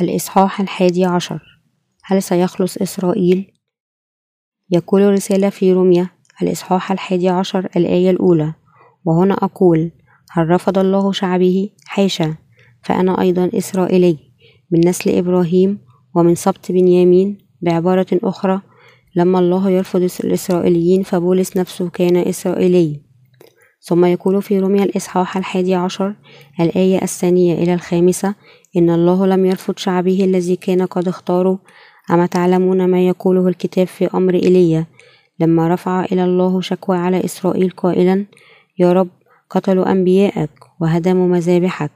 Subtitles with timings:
[0.00, 1.42] الإصحاح الحادي عشر.
[2.04, 3.52] هل سيخلص إسرائيل؟
[4.70, 6.08] يقول رسالة في روميا
[6.42, 8.54] الإصحاح الحادي عشر الآية الأولى.
[9.04, 9.90] وهنا أقول
[10.30, 12.34] هل رفض الله شعبه؟ حاشا.
[12.82, 14.18] فأنا أيضا إسرائيلي.
[14.70, 15.78] من نسل إبراهيم
[16.14, 17.38] ومن سبط بنيامين.
[17.62, 18.60] بعبارة أخرى
[19.16, 23.06] لما الله يرفض الإسرائيليين فبولس نفسه كان إسرائيلي.
[23.80, 26.14] ثم يقول في روميا الإصحاح الحادي عشر
[26.60, 28.34] الآية الثانية إلى الخامسة
[28.76, 31.58] إن الله لم يرفض شعبه الذي كان قد اختاره.
[32.10, 34.86] أما تعلمون ما يقوله الكتاب في أمر إيليا
[35.40, 38.26] لما رفع إلى الله شكوى على إسرائيل قائلا
[38.78, 39.08] يا رب
[39.50, 41.90] قتلوا أنبياءك وهدموا مذابحك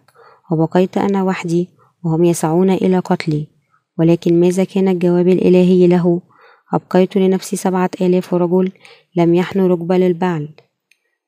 [0.50, 1.68] وبقيت أنا وحدي
[2.04, 3.46] وهم يسعون إلى قتلي.
[3.98, 6.20] ولكن ماذا كان الجواب الإلهي له؟
[6.74, 8.72] أبقيت لنفسي سبعة آلاف رجل
[9.16, 10.48] لم يحنوا ركبة للبعل.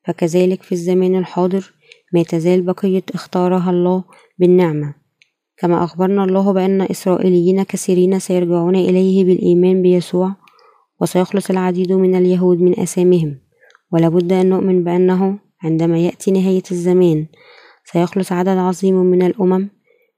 [0.07, 1.73] فكذلك في الزمان الحاضر
[2.13, 4.03] ما تزال بقية اختارها الله
[4.39, 5.02] بالنعمة.
[5.57, 10.35] كما أخبرنا الله بأن إسرائيليين كثيرين سيرجعون إليه بالإيمان بيسوع
[11.01, 13.39] وسيخلص العديد من اليهود من أثامهم
[13.91, 17.27] ولابد أن نؤمن بأنه عندما يأتي نهاية الزمان
[17.85, 19.69] سيخلص عدد عظيم من الأمم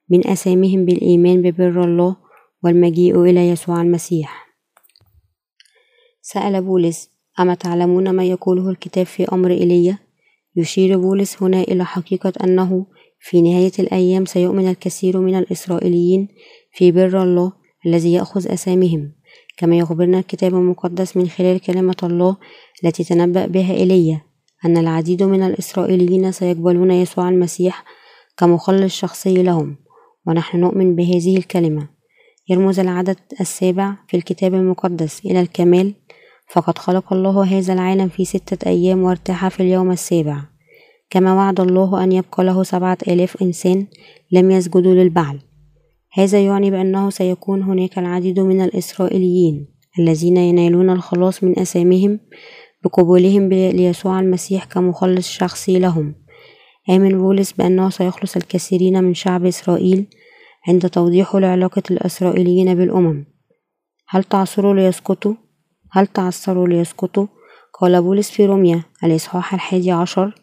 [0.10, 2.16] من أثامهم بالإيمان ببر الله
[2.64, 4.46] والمجيء إلى يسوع المسيح.
[6.22, 9.98] سأل بولس أما تعلمون ما يقوله الكتاب في أمر إيليا
[10.56, 12.86] يشير بولس هنا إلى حقيقة أنه
[13.28, 16.28] في نهاية الأيام سيؤمن الكثير من الإسرائيليين
[16.74, 17.52] في بر الله
[17.86, 19.12] الذي يأخذ أسامهم.
[19.58, 22.38] كما يخبرنا الكتاب المقدس من خلال كلمة الله
[22.84, 24.22] التي تنبأ بها إيليا
[24.66, 27.84] أن العديد من الإسرائيليين سيقبلون يسوع المسيح
[28.38, 29.76] كمخلص شخصي لهم
[30.28, 31.90] ونحن نؤمن بهذه الكلمة.
[32.50, 35.94] يرمز العدد السابع في الكتاب المقدس إلى الكمال
[36.52, 40.55] فقد خلق الله هذا العالم في ستة أيام وارتاح في اليوم السابع.
[41.16, 43.88] كما وعد الله أن يبقى له سبعة آلاف إنسان
[44.32, 45.40] لم يسجدوا للبعل
[46.14, 49.68] هذا يعني بأنه سيكون هناك العديد من الإسرائيليين
[50.00, 52.20] الذين ينالون الخلاص من أسامهم
[52.84, 56.16] بقبولهم ليسوع المسيح كمخلص شخصي لهم
[56.90, 60.08] آمن بولس بأنه سيخلص الكثيرين من شعب إسرائيل
[60.68, 63.26] عند توضيحه لعلاقة الإسرائيليين بالأمم
[64.10, 65.34] هل تعصروا ليسقطوا؟
[65.92, 67.28] هل تعثروا ليسقطوا؟
[67.80, 70.36] قال بولس في روميا الإصحاح الحادي عشر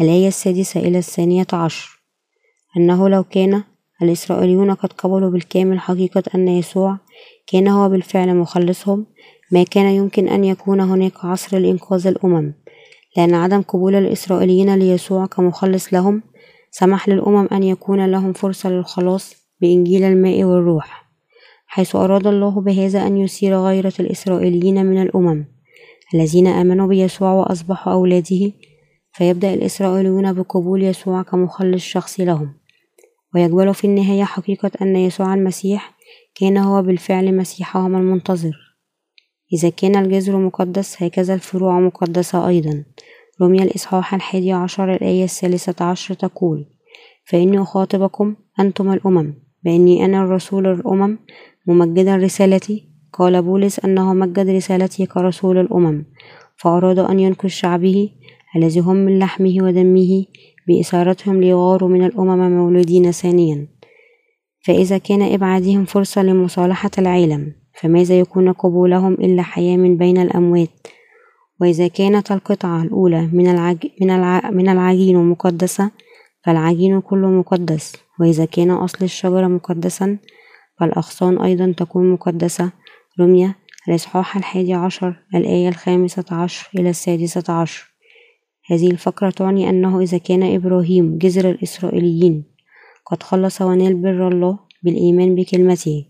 [0.00, 2.00] الآية السادسة إلى الثانية عشر؟
[2.76, 3.62] أنه لو كان
[4.02, 6.98] الإسرائيليون قد قبلوا بالكامل حقيقة أن يسوع
[7.46, 9.06] كان هو بالفعل مخلصهم
[9.52, 12.52] ما كان يمكن أن يكون هناك عصر لإنقاذ الأمم
[13.16, 16.22] لأن عدم قبول الإسرائيليين ليسوع كمخلص لهم
[16.70, 21.08] سمح للأمم أن يكون لهم فرصة للخلاص بإنجيل الماء والروح
[21.66, 25.44] حيث أراد الله بهذا أن يثير غيرة الإسرائيليين من الأمم
[26.14, 28.52] الذين آمنوا بيسوع وأصبحوا أولاده
[29.18, 32.54] فيبدأ الإسرائيليون بقبول يسوع كمخلص شخصي لهم.
[33.34, 35.94] ويقبلوا في النهاية حقيقة أن يسوع المسيح
[36.34, 38.76] كان هو بالفعل مسيحهم المنتظر.
[39.52, 42.84] إذا كان الجذر مقدس هكذا الفروع مقدسة أيضا.
[43.42, 46.66] رمي الإصحاح الحادي عشر الآية الثالثة عشر تقول
[47.24, 51.18] فإني أخاطبكم أنتم الأمم بإني أنا الرسول الأمم
[51.66, 52.88] ممجدا رسالتي.
[53.12, 56.04] قال بولس أنه مجد رسالته كرسول الأمم.
[56.56, 58.10] فأراد أن ينقذ شعبه
[58.56, 60.24] الذي هم من لحمه ودمه
[60.68, 63.68] بإثارتهم ليغاروا من الأمم مولودين ثانيا.
[64.66, 70.86] فإذا كان إبعادهم فرصة لمصالحة العالم فماذا يكون قبولهم إلا حياة من بين الأموات؟
[71.60, 73.86] وإذا كانت القطعة الأولى من, العج...
[74.00, 74.50] من, الع...
[74.50, 75.90] من العجين مقدسة
[76.44, 77.92] فالعجين كله مقدس.
[78.20, 80.18] وإذا كان أصل الشجرة مقدسا
[80.80, 82.72] فالأغصان أيضا تكون مقدسة.
[83.20, 83.56] رمية
[83.88, 87.87] الإصحاح الحادي عشر الآية الخامسة عشر إلى السادسة عشر.
[88.70, 92.44] هذه الفقرة تعني أنه إذا كان إبراهيم جذر الإسرائيليين
[93.06, 96.04] قد خلص ونال بر الله بالإيمان بكلمته.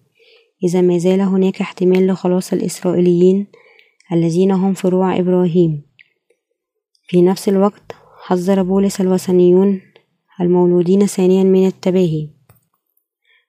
[0.64, 3.46] إذا ما زال هناك احتمال لخلاص الإسرائيليين
[4.12, 5.82] الذين هم فروع إبراهيم.
[7.08, 7.92] في نفس الوقت
[8.26, 9.80] حذر بولس الوثنيون
[10.40, 12.28] المولودين ثانيا من التباهي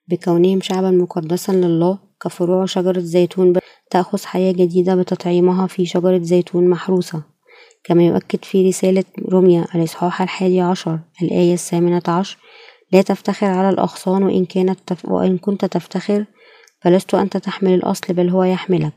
[0.08, 3.54] بكونهم شعبا مقدسا لله كفروع شجرة زيتون
[3.90, 7.24] تأخذ حياة جديدة بتطعيمها في شجرة زيتون محروسة.
[7.90, 12.38] كما يؤكد في رسالة روميا الإصحاح الحادي عشر الآية الثامنة عشر
[12.92, 15.06] لا تفتخر على الأغصان وإن, كانت تف...
[15.06, 16.26] وإن كنت تفتخر
[16.82, 18.94] فلست أنت تحمل الأصل بل هو يحملك.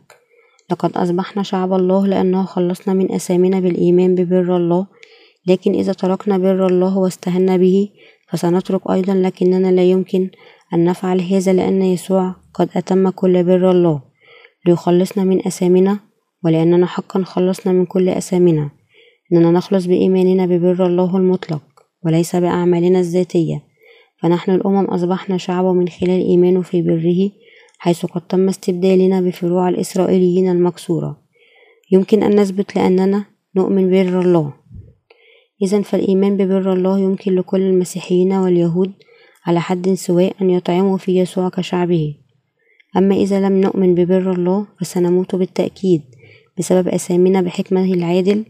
[0.71, 4.87] لقد أصبحنا شعب الله لأنه خلصنا من أثامنا بالإيمان ببر الله
[5.47, 7.89] لكن إذا تركنا بر الله واستهنا به
[8.29, 10.31] فسنترك أيضا لكننا لا يمكن
[10.75, 14.01] أن نفعل هذا لأن يسوع قد أتم كل بر الله.
[14.67, 15.99] ليخلصنا من أثامنا
[16.45, 18.82] ولأننا حقا خلصنا من كل أثامنا
[19.33, 21.63] إننا نخلص بإيماننا ببر الله المطلق
[22.05, 23.63] وليس بأعمالنا الذاتية
[24.23, 27.31] فنحن الأمم أصبحنا شعبه من خلال إيمانه في بره
[27.79, 31.23] حيث قد تم استبدالنا بفروع الإسرائيليين المكسورة.
[31.93, 33.25] يمكن أن نثبت لأننا
[33.57, 34.53] نؤمن ببر الله.
[35.63, 38.93] إذا فالإيمان ببر الله يمكن لكل المسيحيين واليهود
[39.47, 42.15] على حد سواء أن يطعموا في يسوع كشعبه.
[42.97, 46.03] أما إذا لم نؤمن ببر الله فسنموت بالتأكيد
[46.59, 48.45] بسبب أثامنا بحكمته العادل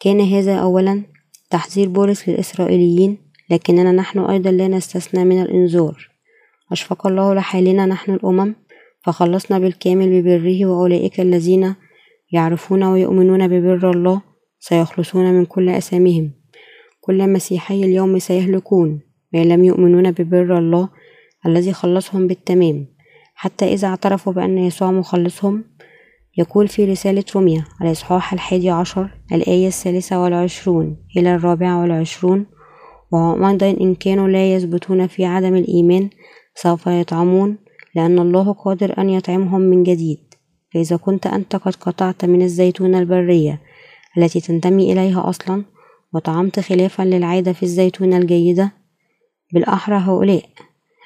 [0.00, 1.02] كان هذا أولا
[1.50, 3.18] تحذير بولس للإسرائيليين
[3.50, 6.10] لكننا نحن أيضا لا نستثنى من الإنذار.
[6.72, 8.54] أشفق الله لحالنا نحن الأمم
[9.04, 11.74] فخلصنا بالكامل ببره وأولئك الذين
[12.32, 14.22] يعرفون ويؤمنون ببر الله
[14.60, 16.32] سيخلصون من كل أثامهم
[17.00, 19.00] كل مسيحي اليوم سيهلكون
[19.32, 20.88] ما لم يؤمنون ببر الله
[21.46, 22.86] الذي خلصهم بالتمام.
[23.34, 25.64] حتى إذا اعترفوا بأن يسوع مخلصهم
[26.38, 32.46] يقول في رسالة روميا الإصحاح الحادي عشر الآية الثالثة والعشرون إلى الرابعة والعشرون.
[33.12, 36.10] وهم أيضا إن كانوا لا يثبتون في عدم الإيمان
[36.54, 37.58] سوف يطعمون
[37.94, 40.18] لأن الله قادر أن يطعمهم من جديد.
[40.74, 43.60] فإذا كنت أنت قد قطعت من الزيتونة البرية
[44.18, 45.64] التي تنتمي إليها أصلا
[46.12, 48.72] وطعمت خلافا للعادة في الزيتونة الجيدة
[49.52, 50.44] بالأحرى هؤلاء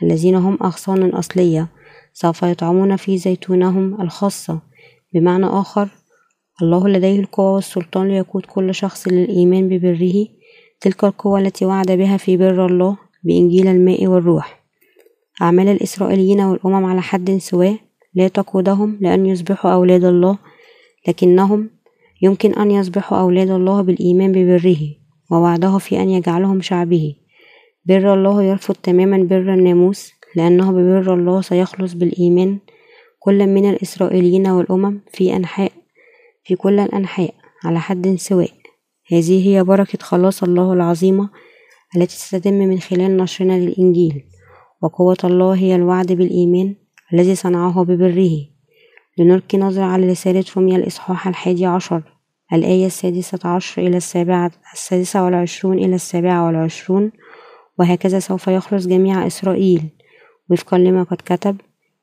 [0.03, 1.69] الذين هم أغصان أصلية
[2.13, 4.70] سوف يطعمون في زيتونهم الخاصة.
[5.15, 5.89] بمعنى آخر
[6.63, 10.27] الله لديه القوة والسلطان ليقود كل شخص للإيمان ببره
[10.81, 14.61] تلك القوة التي وعد بها في بر الله بإنجيل الماء والروح.
[15.43, 17.77] أعمال الإسرائيليين والأمم على حد سواء
[18.15, 20.39] لا تقودهم لأن يصبحوا أولاد الله
[21.09, 21.71] لكنهم
[22.23, 24.81] يمكن أن يصبحوا أولاد الله بالإيمان ببره
[25.31, 27.15] ووعده في أن يجعلهم شعبه.
[27.85, 32.59] بر الله يرفض تماما بر الناموس لأنه ببر الله سيخلص بالإيمان
[33.23, 35.73] كل من الإسرائيليين والأمم في أنحاء
[36.45, 37.35] في كل الأنحاء
[37.65, 38.51] على حد سواء.
[39.13, 41.31] هذه هي بركة خلاص الله العظيمة
[41.97, 44.25] التي ستتم من خلال نشرنا للإنجيل
[44.83, 46.75] وقوة الله هي الوعد بالإيمان
[47.13, 48.31] الذي صنعه ببره.
[49.19, 52.03] لنلقي نظرة على رسالة روميا الإصحاح الحادي عشر
[52.53, 57.13] الآية السادسة عشر إلى السابعة السادسة والعشرون إلى السابعة والعشرون
[57.79, 59.83] وهكذا سوف يخلص جميع إسرائيل.
[60.51, 61.57] وفقا لما قد كتب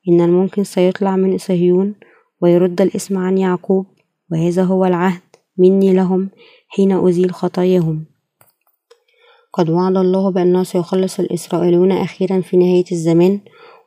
[0.08, 1.94] إن الممكن سيطلع من صهيون
[2.40, 3.86] ويرد الاسم عن يعقوب
[4.32, 5.20] وهذا هو العهد
[5.58, 6.28] مني لهم
[6.68, 8.04] حين أزيل خطاياهم.
[9.52, 13.40] قد وعد الله بأنه سيخلص الإسرائيليون أخيرا في نهاية الزمان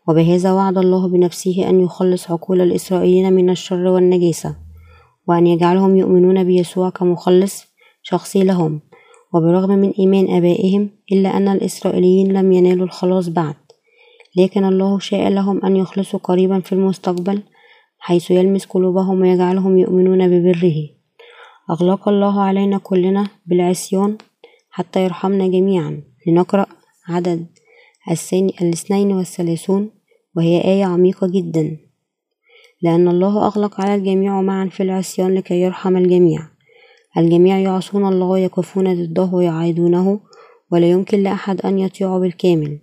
[0.08, 4.56] وبهذا وعد الله بنفسه أن يخلص عقول الإسرائيليين من الشر والنجاسة
[5.28, 7.66] وأن يجعلهم يؤمنون بيسوع كمخلص
[8.04, 8.80] شخصي لهم.
[9.34, 13.56] وبرغم من إيمان آبائهم إلا أن الإسرائيليين لم ينالوا الخلاص بعد.
[14.38, 17.42] لكن الله شاء لهم أن يخلصوا قريبا في المستقبل
[18.00, 20.76] حيث يلمس قلوبهم ويجعلهم يؤمنون ببره.
[21.70, 24.18] أغلق الله علينا كلنا بالعصيان
[24.70, 26.02] حتى يرحمنا جميعا.
[26.28, 26.66] لنقرأ
[27.08, 27.46] عدد
[28.62, 29.90] الاثنين والثلاثون
[30.36, 31.78] وهي آية عميقة جدا.
[32.82, 36.40] لأن الله أغلق على الجميع معا في العصيان لكي يرحم الجميع.
[37.18, 40.20] الجميع يعصون الله ويقفون ضده ويعايدونه
[40.72, 42.80] ولا يمكن لأحد أن يطيعه بالكامل.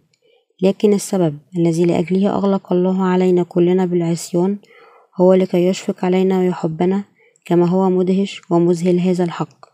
[0.62, 4.58] لكن السبب الذي لأجله أغلق الله علينا كلنا بالعصيان
[5.20, 7.04] هو لكي يشفق علينا ويحبنا
[7.44, 9.66] كما هو مدهش ومذهل هذا الحق.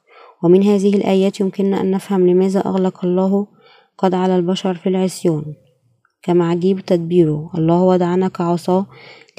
[0.42, 3.46] ومن هذه الآيات يمكننا أن نفهم لماذا أغلق الله
[3.98, 5.44] قد على البشر في العصيان.
[6.22, 8.86] كما عجيب تدبيره الله وضعنا كعصاه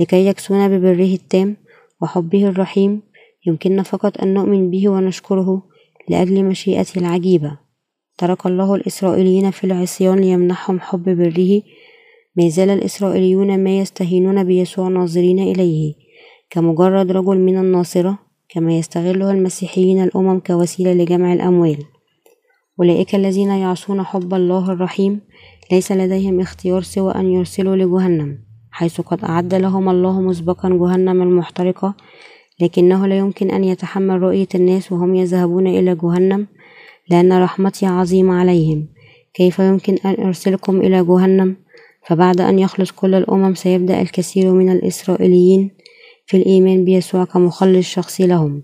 [0.01, 1.57] لكي يكسونا ببره التام
[2.01, 3.01] وحبه الرحيم.
[3.47, 5.63] يمكننا فقط أن نؤمن به ونشكره
[6.09, 7.64] لأجل مشيئته العجيبة.
[8.17, 11.61] ترك الله الإسرائيليين في العصيان ليمنحهم حب بره.
[12.35, 15.93] ما زال الإسرائيليون ما يستهينون بيسوع ناظرين إليه.
[16.49, 18.19] كمجرد رجل من الناصرة
[18.49, 21.77] كما يستغله المسيحيين الأمم كوسيلة لجمع الأموال.
[22.79, 25.21] أولئك الذين يعصون حب الله الرحيم
[25.71, 28.39] ليس لديهم اختيار سوى أن يرسلوا لجهنم
[28.71, 31.95] حيث قد أعد لهم الله مسبقا جهنم المحترقة
[32.61, 36.47] لكنه لا يمكن أن يتحمل رؤية الناس وهم يذهبون إلى جهنم.
[37.09, 38.87] لأن رحمتي عظيمة عليهم.
[39.33, 41.55] كيف يمكن أن أرسلكم إلى جهنم؟
[42.07, 45.71] فبعد أن يخلص كل الأمم سيبدأ الكثير من الإسرائيليين
[46.25, 48.63] في الإيمان بيسوع كمخلص شخصي لهم.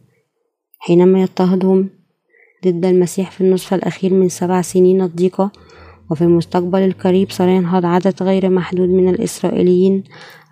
[0.79, 1.89] حينما يضطهدهم
[2.65, 5.51] ضد المسيح في النصف الأخير من سبع سنين الضيقة
[6.11, 10.03] وفي المستقبل القريب سينهض عدد غير محدود من الإسرائيليين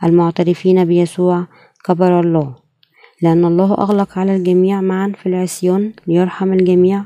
[0.03, 1.48] المعترفين بيسوع
[1.86, 2.55] كبر الله.
[3.22, 7.05] لأن الله أغلق على الجميع معا في العصيان ليرحم الجميع.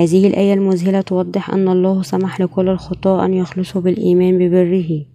[0.00, 5.06] هذه الآية المذهلة توضح أن الله سمح لكل الخطاة أن يخلصوا بالإيمان ببره.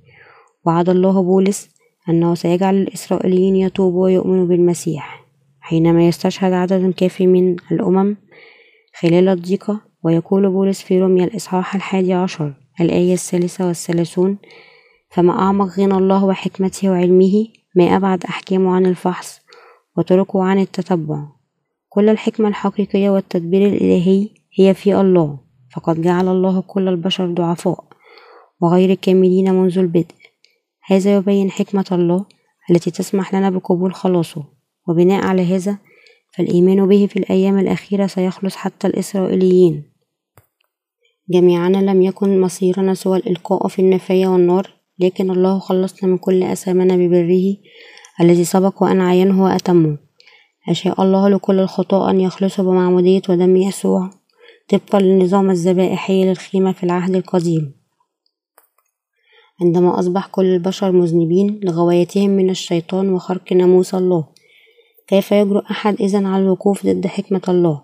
[0.66, 1.70] وعد الله بولس
[2.10, 5.26] أنه سيجعل الإسرائيليين يتوبوا ويؤمنوا بالمسيح
[5.60, 8.18] حينما يستشهد عدد كافي من الأمم
[9.00, 14.38] خلال الضيقة ويقول بولس في روميا الإصحاح الحادي عشر الآية الثالثة والثلاثون
[15.10, 19.42] فما أعمق غنى الله وحكمته وعلمه ما أبعد أحكامه عن الفحص
[19.98, 21.24] وطرقه عن التتبع.
[21.90, 25.40] كل الحكمة الحقيقية والتدبير الإلهي هي في الله
[25.76, 27.84] فقد جعل الله كل البشر ضعفاء
[28.62, 30.16] وغير كاملين منذ البدء.
[30.86, 32.26] هذا يبين حكمة الله
[32.72, 34.44] التي تسمح لنا بقبول خلاصه.
[34.88, 35.78] وبناء على هذا
[36.36, 39.84] فالإيمان به في الأيام الأخيرة سيخلص حتى الإسرائيليين.
[41.30, 46.96] جميعنا لم يكن مصيرنا سوى الإلقاء في النفاية والنار لكن الله خلصنا من كل أثامنا
[46.96, 47.58] ببره
[48.22, 49.98] الذي سبق وأن عينه وأتمه.
[50.70, 54.10] أشاء الله لكل الخطاة أن يخلصوا بمعمودية ودم يسوع.
[54.70, 57.74] طبقا للنظام الذبائحي للخيمة في العهد القديم.
[59.62, 64.28] عندما أصبح كل البشر مذنبين لغوايتهم من الشيطان وخرق ناموس الله
[65.08, 67.82] كيف يجرؤ أحد إذا على الوقوف ضد حكمة الله؟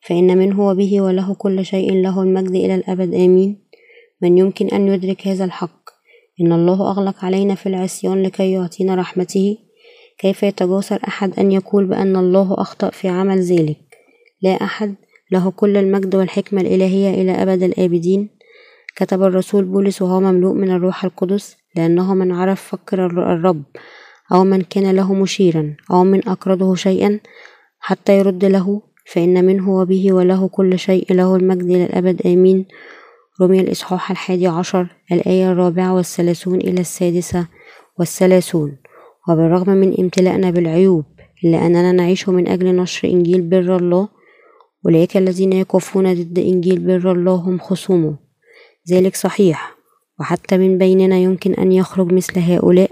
[0.00, 3.62] فإن منه وبه وله كل شيء له المجد إلى الأبد آمين.
[4.22, 5.90] من يمكن أن يدرك هذا الحق؟
[6.40, 9.58] إن الله أغلق علينا في العصيان لكي يعطينا رحمته.
[10.18, 13.78] كيف يتجاسر أحد أن يقول بأن الله أخطأ في عمل ذلك؟
[14.42, 14.94] لا أحد
[15.32, 18.30] له كل المجد والحكمة الإلهية إلى أبد الآبدين.
[18.96, 23.62] كتب الرسول بولس وهو مملوء من الروح القدس لأنه من عرف فكر الرب
[24.32, 27.20] أو من كان له مشيرا أو من أقرضه شيئا
[27.80, 32.66] حتى يرد له فإن منه وبه وله كل شيء له المجد إلى الأبد آمين.
[33.40, 37.46] رمي الإصحاح الحادي عشر الآية الرابعة والثلاثون إلى السادسة
[37.98, 38.76] والثلاثون.
[39.28, 41.04] وبالرغم من امتلاءنا بالعيوب
[41.44, 44.08] إلا أننا نعيش من أجل نشر إنجيل بر الله
[44.86, 48.16] أولئك الذين يقفون ضد إنجيل بر الله هم خصومه.
[48.90, 49.76] ذلك صحيح
[50.20, 52.90] وحتى من بيننا يمكن أن يخرج مثل هؤلاء.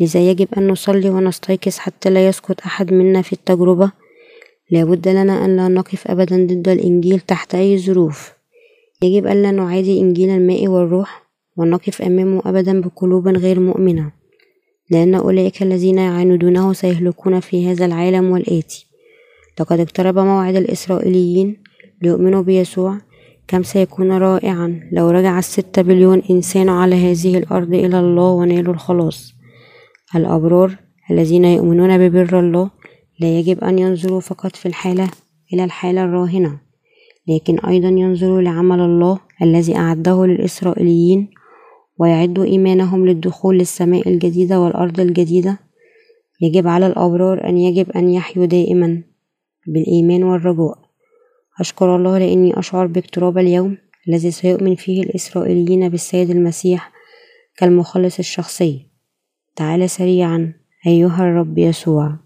[0.00, 3.92] لذا يجب أن نصلي ونستيقظ حتى لا يسقط أحد منا في التجربة.
[4.70, 8.32] لابد لنا أن لا نقف أبدا ضد الإنجيل تحت أي ظروف.
[9.02, 14.12] يجب ألا نعادي إنجيل الماء والروح ونقف أمامه أبدا بقلوب غير مؤمنة.
[14.90, 18.86] لأن أولئك الذين يعاندونه سيهلكون في هذا العالم والآتي.
[19.60, 21.56] لقد اقترب موعد الإسرائيليين
[22.02, 22.98] ليؤمنوا بيسوع.
[23.48, 29.34] كم سيكون رائعا لو رجع الستة بليون إنسان على هذه الأرض إلى الله ونالوا الخلاص.
[30.16, 30.76] الأبرار
[31.10, 32.70] الذين يؤمنون ببر الله
[33.20, 35.08] لا يجب أن ينظروا فقط في الحالة
[35.52, 36.58] إلى الحالة الراهنة
[37.28, 41.30] لكن أيضا ينظروا لعمل الله الذي أعده للإسرائيليين
[41.98, 45.58] ويعدوا إيمانهم للدخول للسماء الجديدة والأرض الجديدة.
[46.40, 49.02] يجب على الأبرار أن يجب أن يحيوا دائما.
[49.66, 50.78] بالإيمان والرجاء
[51.60, 56.92] أشكر الله لأني أشعر باقتراب اليوم الذي سيؤمن فيه الإسرائيليين بالسيد المسيح
[57.56, 58.86] كالمخلص الشخصي.
[59.56, 60.52] تعال سريعا
[60.86, 62.25] أيها الرب يسوع.